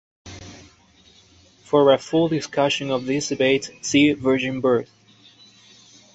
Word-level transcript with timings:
For 1.63 1.93
a 1.93 1.99
full 1.99 2.27
discussion 2.27 2.89
of 2.89 3.05
this 3.05 3.29
debate 3.29 3.69
see 3.83 4.11
Virgin 4.13 4.59
Birth. 4.59 4.89